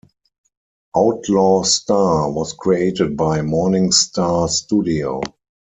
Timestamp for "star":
1.61-2.31, 3.91-4.47